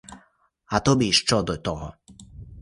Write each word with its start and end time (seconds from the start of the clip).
А 0.65 0.79
тобі 0.79 1.11
що 1.11 1.41
до 1.41 1.57
того? 1.57 1.93